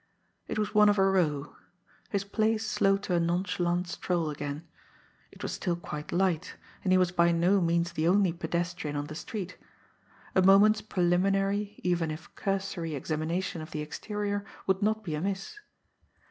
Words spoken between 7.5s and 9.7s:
means the only pedestrian on the street;